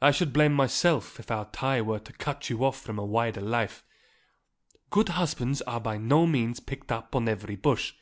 I 0.00 0.10
should 0.10 0.32
blame 0.32 0.54
myself 0.54 1.20
if 1.20 1.30
our 1.30 1.44
tie 1.50 1.82
were 1.82 1.98
to 1.98 2.14
cut 2.14 2.48
you 2.48 2.64
off 2.64 2.80
from 2.80 2.98
a 2.98 3.04
wider 3.04 3.42
life. 3.42 3.84
Good 4.88 5.10
husbands 5.10 5.60
are 5.60 5.80
by 5.80 5.98
no 5.98 6.26
means 6.26 6.60
picked 6.60 6.90
up 6.90 7.14
on 7.14 7.28
every 7.28 7.56
bush. 7.56 7.92